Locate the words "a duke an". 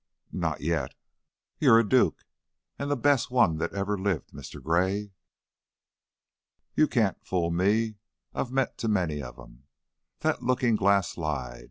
1.77-2.89